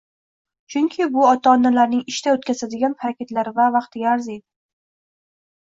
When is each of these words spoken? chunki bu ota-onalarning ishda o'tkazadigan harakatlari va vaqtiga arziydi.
chunki 0.75 1.07
bu 1.17 1.25
ota-onalarning 1.31 2.01
ishda 2.13 2.33
o'tkazadigan 2.37 2.97
harakatlari 3.05 3.55
va 3.61 3.69
vaqtiga 3.77 4.11
arziydi. 4.15 4.47